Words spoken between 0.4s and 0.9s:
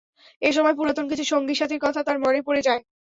এ সময়